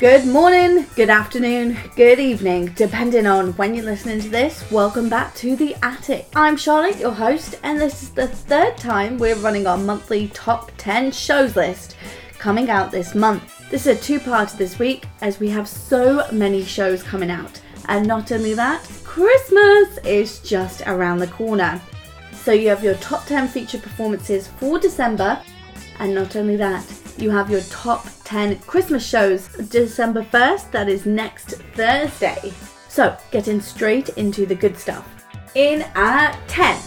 [0.00, 4.70] Good morning, good afternoon, good evening, depending on when you're listening to this.
[4.70, 6.28] Welcome back to The Attic.
[6.36, 10.70] I'm Charlotte, your host, and this is the third time we're running our monthly top
[10.76, 11.96] 10 shows list
[12.38, 13.68] coming out this month.
[13.70, 17.60] This is a two parter this week as we have so many shows coming out.
[17.88, 21.80] And not only that, Christmas is just around the corner.
[22.32, 25.42] So you have your top 10 feature performances for December,
[25.98, 26.84] and not only that,
[27.18, 32.52] you have your top 10 Christmas shows December 1st, that is next Thursday.
[32.88, 35.06] So, getting straight into the good stuff.
[35.54, 36.80] In at 10,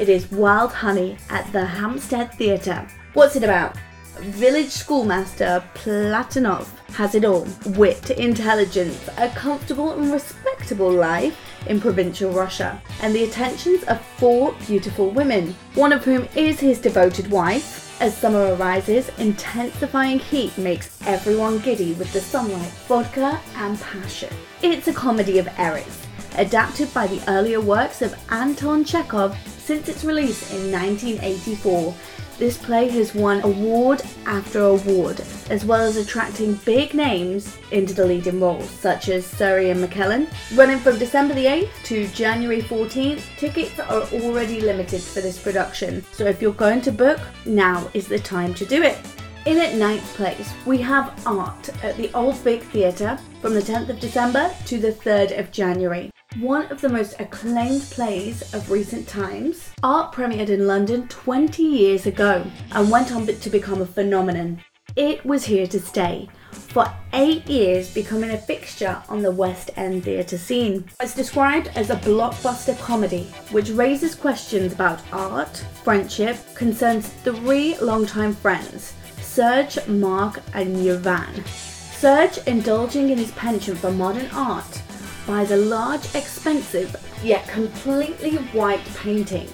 [0.00, 2.86] it is Wild Honey at the Hampstead Theatre.
[3.14, 3.76] What's it about?
[4.20, 12.30] Village schoolmaster Platonov has it all wit, intelligence, a comfortable and respectable life in provincial
[12.30, 18.00] Russia, and the attentions of four beautiful women, one of whom is his devoted wife,
[18.00, 24.30] as summer arises, intensifying heat makes everyone giddy with the sunlight, vodka, and passion.
[24.62, 26.04] It's a comedy of errors,
[26.36, 31.94] adapted by the earlier works of Anton Chekhov since its release in 1984
[32.38, 38.04] this play has won award after award, as well as attracting big names into the
[38.04, 40.32] leading roles, such as Sir Ian McKellen.
[40.56, 46.04] Running from December the 8th to January 14th, tickets are already limited for this production,
[46.12, 48.98] so if you're going to book, now is the time to do it.
[49.46, 53.90] In at ninth place, we have Art at the Old Vic Theatre from the 10th
[53.90, 56.13] of December to the 3rd of January.
[56.40, 62.06] One of the most acclaimed plays of recent times, Art premiered in London 20 years
[62.06, 64.60] ago and went on to become a phenomenon.
[64.96, 70.02] It was here to stay, for eight years becoming a fixture on the West End
[70.02, 70.88] theatre scene.
[71.00, 78.34] It's described as a blockbuster comedy, which raises questions about art, friendship, concerns three longtime
[78.34, 81.44] friends, Serge, Mark, and Yvan.
[81.46, 84.82] Serge, indulging in his penchant for modern art,
[85.26, 89.48] buys a large, expensive, yet completely white painting.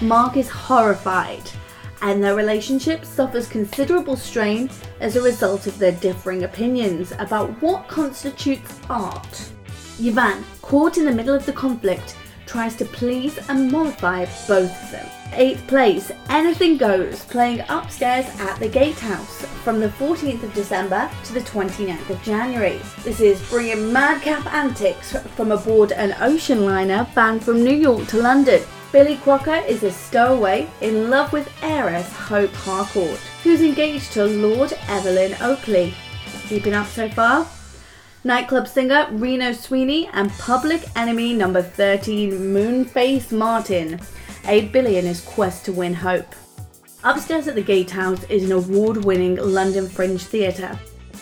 [0.00, 1.42] Mark is horrified,
[2.02, 4.70] and their relationship suffers considerable strain
[5.00, 9.50] as a result of their differing opinions about what constitutes art.
[10.00, 12.16] Yvan, caught in the middle of the conflict,
[12.48, 15.06] tries to please and mollify both of them.
[15.34, 21.34] Eighth place, Anything Goes, playing upstairs at the Gatehouse from the 14th of December to
[21.34, 22.80] the 29th of January.
[23.04, 28.22] This is bringing madcap antics from aboard an ocean liner bound from New York to
[28.22, 28.62] London.
[28.90, 34.72] Billy Crocker is a stowaway in love with heiress Hope Harcourt, who's engaged to Lord
[34.88, 35.92] Evelyn Oakley.
[36.48, 37.46] Keeping up so far?
[38.24, 44.00] Nightclub singer Reno Sweeney and Public Enemy number 13 Moonface Martin
[44.46, 46.34] aid Billy in his quest to win hope.
[47.04, 50.76] Upstairs at the Gatehouse is an award winning London Fringe theatre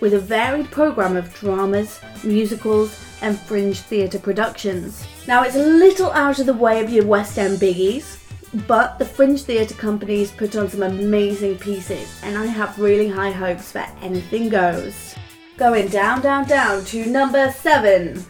[0.00, 5.06] with a varied programme of dramas, musicals, and fringe theatre productions.
[5.28, 8.18] Now, it's a little out of the way of your West End biggies,
[8.66, 13.30] but the Fringe Theatre companies put on some amazing pieces, and I have really high
[13.30, 15.14] hopes for Anything Goes.
[15.60, 18.24] Going down, down, down to number seven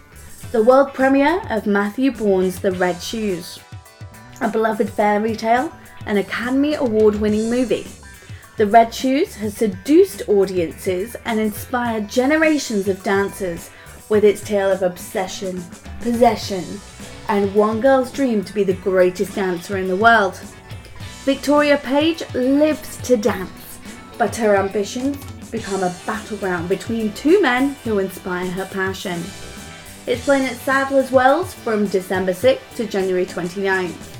[0.50, 3.60] the world premiere of Matthew Bourne's The Red Shoes,
[4.40, 5.72] a beloved fairy tale,
[6.06, 7.86] an Academy Award winning movie.
[8.56, 13.70] The Red Shoes has seduced audiences and inspired generations of dancers
[14.08, 15.62] with its tale of obsession,
[16.00, 16.64] possession,
[17.28, 20.34] and one girl's dream to be the greatest dancer in the world.
[21.22, 23.78] Victoria Page lives to dance,
[24.18, 29.22] but her ambitions become a battleground between two men who inspire her passion.
[30.06, 34.16] It's playing at Sadler's Wells from December 6th to January 29th.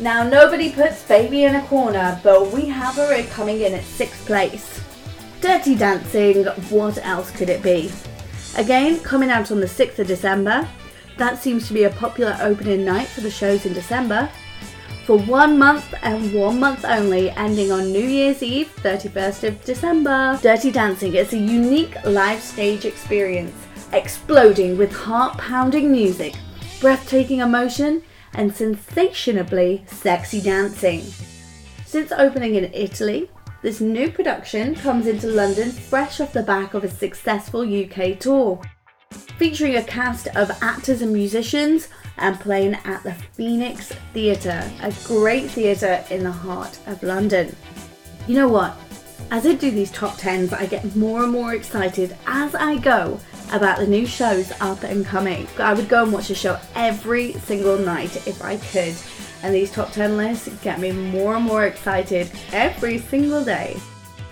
[0.00, 4.24] Now, nobody puts Baby in a corner, but we have her coming in at sixth
[4.26, 4.80] place.
[5.40, 7.90] Dirty Dancing, what else could it be?
[8.56, 10.68] Again, coming out on the 6th of December.
[11.16, 14.30] That seems to be a popular opening night for the shows in December
[15.08, 20.38] for one month and one month only, ending on New Year's Eve, 31st of December.
[20.42, 23.54] Dirty Dancing is a unique live stage experience,
[23.94, 26.34] exploding with heart pounding music,
[26.82, 28.02] breathtaking emotion,
[28.34, 31.00] and sensationally sexy dancing.
[31.86, 33.30] Since opening in Italy,
[33.62, 38.60] this new production comes into London fresh off the back of a successful UK tour.
[39.38, 45.50] Featuring a cast of actors and musicians, and playing at the Phoenix Theatre, a great
[45.50, 47.54] theatre in the heart of London.
[48.26, 48.76] You know what?
[49.30, 53.20] As I do these top 10s, I get more and more excited as I go
[53.52, 55.46] about the new shows up and coming.
[55.58, 58.94] I would go and watch a show every single night if I could,
[59.42, 63.76] and these top 10 lists get me more and more excited every single day.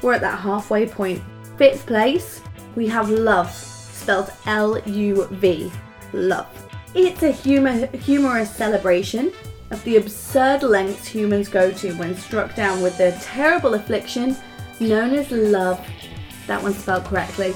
[0.02, 1.22] We're at that halfway point.
[1.56, 2.42] Fifth place,
[2.74, 5.72] we have Love, spelled L U V.
[6.12, 6.65] Love.
[6.94, 9.32] It's a humor- humorous celebration
[9.70, 14.36] of the absurd lengths humans go to when struck down with the terrible affliction
[14.80, 15.84] known as love.
[16.46, 17.54] That one's spelled correctly.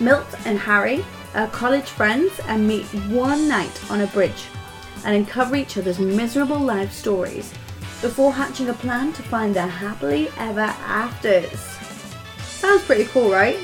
[0.00, 1.04] Milt and Harry
[1.34, 4.46] are college friends and meet one night on a bridge
[5.04, 7.52] and uncover each other's miserable life stories
[8.00, 11.76] before hatching a plan to find their happily ever afters.
[12.38, 13.58] Sounds pretty cool, right?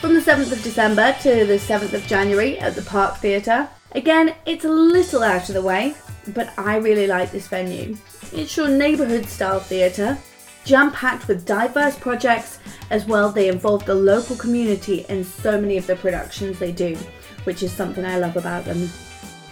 [0.00, 3.68] From the 7th of December to the 7th of January at the Park Theatre.
[3.94, 5.94] Again, it's a little out of the way,
[6.28, 7.96] but I really like this venue.
[8.32, 10.16] It's your neighbourhood style theatre,
[10.64, 12.58] jam packed with diverse projects
[12.88, 13.30] as well.
[13.30, 16.96] They involve the local community in so many of the productions they do,
[17.44, 18.88] which is something I love about them.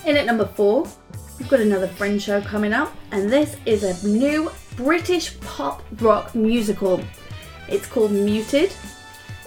[0.07, 0.87] In at number four,
[1.39, 6.35] we've got another Fringe show coming up, and this is a new British pop rock
[6.35, 7.03] musical.
[7.69, 8.73] It's called Muted.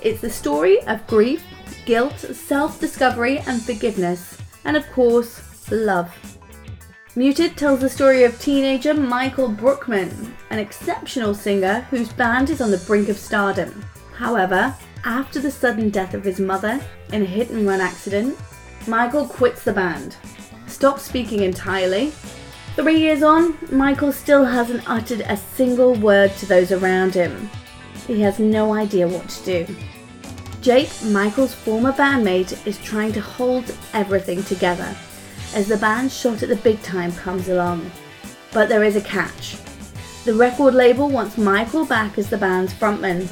[0.04, 1.44] It's the story of grief,
[1.88, 6.12] guilt, self discovery, and forgiveness, and of course, love.
[7.16, 12.72] Muted tells the story of teenager Michael Brookman, an exceptional singer whose band is on
[12.72, 13.86] the brink of stardom.
[14.16, 14.76] However,
[15.06, 16.80] after the sudden death of his mother
[17.12, 18.38] in a hit and run accident,
[18.88, 20.16] Michael quits the band,
[20.68, 22.12] stops speaking entirely.
[22.76, 27.50] Three years on, Michael still hasn't uttered a single word to those around him.
[28.08, 29.76] He has no idea what to do.
[30.64, 34.96] Jake, Michael's former bandmate, is trying to hold everything together
[35.54, 37.92] as the band's shot at the big time comes along.
[38.54, 39.58] But there is a catch.
[40.24, 43.28] The record label wants Michael back as the band's frontman.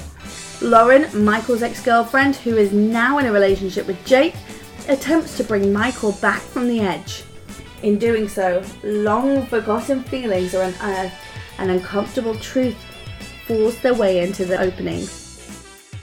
[0.62, 4.36] Lauren, Michael's ex girlfriend, who is now in a relationship with Jake,
[4.90, 7.24] attempts to bring Michael back from the edge.
[7.82, 11.16] In doing so, long forgotten feelings are unearthed
[11.60, 12.76] and uncomfortable truth
[13.48, 15.08] force their way into the opening.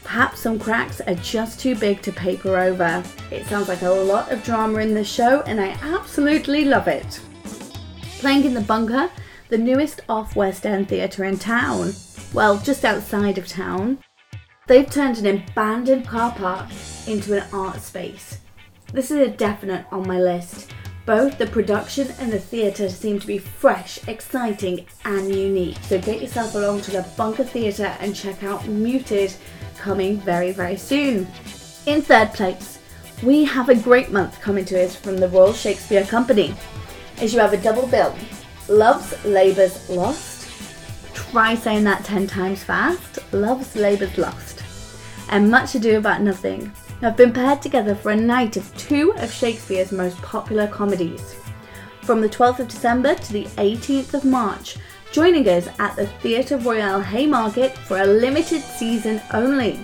[0.08, 3.04] Perhaps some cracks are just too big to paper over.
[3.30, 7.20] It sounds like a lot of drama in the show, and I absolutely love it.
[8.20, 9.10] Playing in the bunker,
[9.50, 11.92] the newest off West End theatre in town,
[12.32, 13.98] well, just outside of town,
[14.66, 16.70] they've turned an abandoned car park
[17.06, 18.38] into an art space.
[18.94, 20.72] This is a definite on my list.
[21.04, 25.76] Both the production and the theatre seem to be fresh, exciting, and unique.
[25.82, 29.34] So get yourself along to the Bunker Theatre and check out Muted
[29.78, 31.26] coming very, very soon.
[31.86, 32.78] In third place,
[33.22, 36.54] we have a great month coming to us from the Royal Shakespeare Company.
[37.20, 38.14] As you have a double bill
[38.68, 40.46] Love's Labour's Lost.
[41.14, 43.18] Try saying that 10 times fast.
[43.32, 44.62] Love's Labour's Lost.
[45.30, 49.32] And Much Ado About Nothing have been paired together for a night of two of
[49.32, 51.34] Shakespeare's most popular comedies.
[52.02, 54.76] From the 12th of December to the 18th of March,
[55.12, 59.78] joining us at the Theatre Royal Haymarket for a limited season only.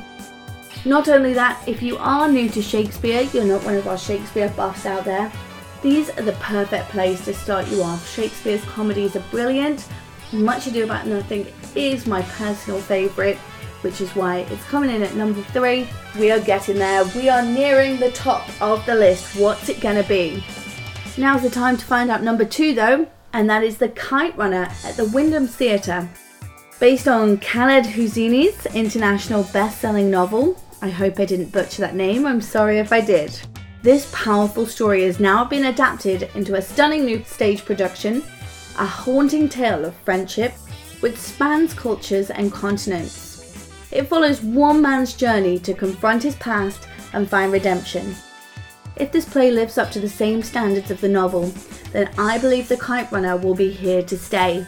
[0.85, 4.51] Not only that, if you are new to Shakespeare, you're not one of our Shakespeare
[4.51, 5.33] buffs out there,
[5.83, 8.09] these are the perfect place to start you off.
[8.09, 9.87] Shakespeare's comedies are brilliant.
[10.33, 13.37] Much Ado About Nothing is my personal favourite,
[13.83, 15.87] which is why it's coming in at number three.
[16.19, 17.05] We are getting there.
[17.15, 19.37] We are nearing the top of the list.
[19.37, 20.43] What's it going to be?
[21.17, 24.69] Now's the time to find out number two, though and that is The Kite Runner
[24.85, 26.09] at the Wyndham Theatre.
[26.79, 32.27] Based on Khaled Hosseini's international best selling novel, I hope I didn't butcher that name,
[32.27, 33.37] I'm sorry if I did.
[33.83, 38.23] This powerful story has now been adapted into a stunning new stage production,
[38.79, 40.53] a haunting tale of friendship
[41.01, 43.69] which spans cultures and continents.
[43.91, 48.15] It follows one man's journey to confront his past and find redemption.
[48.97, 51.53] If this play lives up to the same standards of the novel,
[51.95, 54.67] then I believe The Kite Runner will be here to stay.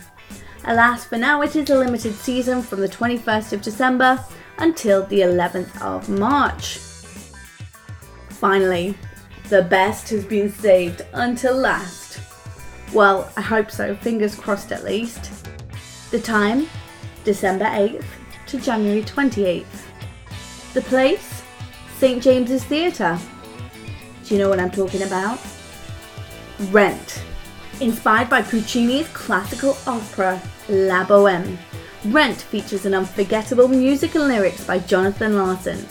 [0.64, 4.24] Alas, for now it is a limited season from the 21st of December
[4.58, 6.78] until the 11th of March.
[8.28, 8.96] Finally,
[9.48, 12.20] the best has been saved until last.
[12.92, 15.32] Well, I hope so, fingers crossed at least.
[16.12, 16.68] The time,
[17.24, 18.04] December 8th
[18.46, 19.64] to January 28th.
[20.74, 21.42] The place,
[21.98, 23.18] St James's Theatre.
[24.24, 25.40] Do you know what I'm talking about?
[26.70, 27.22] Rent.
[27.80, 31.58] Inspired by Puccini's classical opera La Boheme,
[32.06, 35.86] Rent features an unforgettable music and lyrics by Jonathan Larson,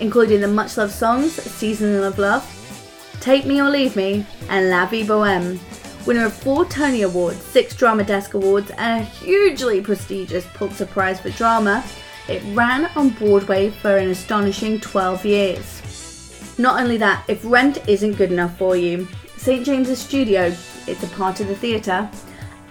[0.00, 2.44] including the much loved songs Season of Love,
[3.20, 5.60] Take Me or Leave Me, and La Vie Boheme.
[6.06, 11.20] Winner of four Tony Awards, six Drama Desk Awards, and a hugely prestigious Pulitzer Prize
[11.20, 11.84] for Drama,
[12.26, 16.56] it ran on Broadway for an astonishing 12 years.
[16.58, 19.06] Not only that, if rent isn't good enough for you,
[19.40, 20.54] St James's Studio,
[20.86, 22.10] it's a part of the theatre.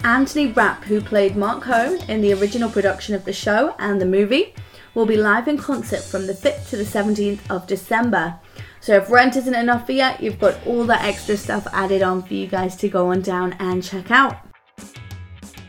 [0.04, 4.06] Anthony Rapp, who played Mark Cohen in the original production of the show and the
[4.06, 4.54] movie,
[4.94, 8.38] will be live in concert from the 5th to the 17th of December.
[8.78, 12.22] So if rent isn't enough for you, you've got all that extra stuff added on
[12.22, 14.36] for you guys to go on down and check out.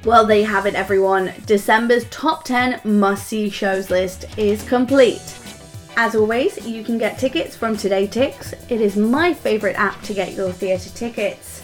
[0.06, 1.34] Well, there you have it, everyone.
[1.48, 5.41] December's top 10 must see shows list is complete.
[6.04, 8.72] As always, you can get tickets from TodayTix.
[8.72, 11.62] It is my favourite app to get your theatre tickets.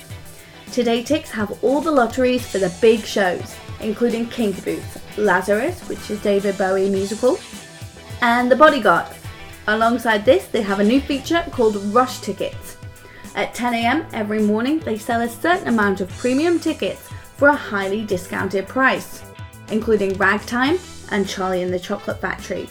[0.67, 6.21] TodayTix have all the lotteries for the big shows, including Kinky Boots, Lazarus, which is
[6.21, 7.39] David Bowie musical,
[8.21, 9.07] and The Bodyguard.
[9.65, 12.77] Alongside this, they have a new feature called Rush Tickets.
[13.33, 18.05] At 10am every morning, they sell a certain amount of premium tickets for a highly
[18.05, 19.23] discounted price,
[19.71, 20.77] including Ragtime
[21.09, 22.69] and Charlie and the Chocolate Factory.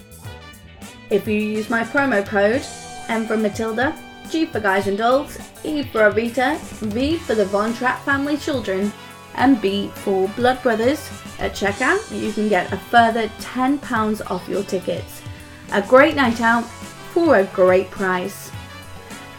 [1.08, 2.62] If you use my promo code
[3.08, 3.96] M for Matilda,
[4.28, 8.92] G for Guys and Dolls, E for Evita, V for the Von Trapp family children,
[9.36, 11.08] and B for Blood Brothers,
[11.38, 15.22] at checkout you can get a further £10 off your tickets.
[15.72, 16.64] A great night out
[17.12, 18.50] for a great price.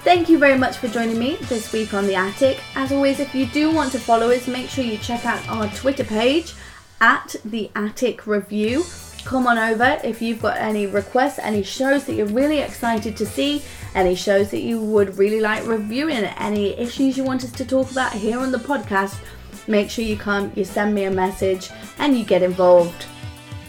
[0.04, 2.60] Thank you very much for joining me this week on The Attic.
[2.76, 5.68] As always, if you do want to follow us, make sure you check out our
[5.72, 6.54] Twitter page
[7.02, 8.86] at The Attic Review.
[9.28, 13.26] Come on over if you've got any requests, any shows that you're really excited to
[13.26, 13.62] see,
[13.94, 17.92] any shows that you would really like reviewing, any issues you want us to talk
[17.92, 19.20] about here on the podcast.
[19.68, 21.70] Make sure you come, you send me a message,
[22.00, 23.06] and you get involved.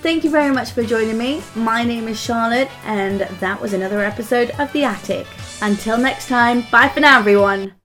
[0.00, 1.42] Thank you very much for joining me.
[1.56, 5.26] My name is Charlotte, and that was another episode of The Attic.
[5.60, 7.77] Until next time, bye for now, everyone.